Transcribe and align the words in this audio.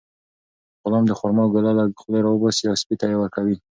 غلام 0.83 1.03
د 1.07 1.11
خورما 1.19 1.45
ګوله 1.53 1.71
له 1.79 1.83
خولې 1.99 2.19
راوباسي 2.25 2.63
او 2.67 2.77
سپي 2.81 2.95
ته 2.99 3.05
یې 3.11 3.17
ورکوي. 3.19 3.55